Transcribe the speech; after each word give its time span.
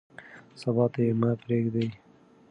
سبا 0.61 0.85
ته 0.93 0.99
یې 1.05 1.11
مه 1.19 1.31
پرېږدئ. 1.41 1.87